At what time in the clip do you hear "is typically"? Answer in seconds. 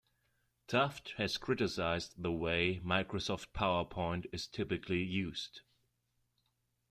4.31-5.03